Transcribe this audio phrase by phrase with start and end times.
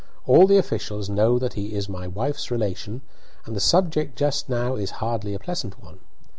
[0.25, 3.03] All the officials know that he is my wife's relation,
[3.45, 5.99] and the subject just now is hardly a pleasant one.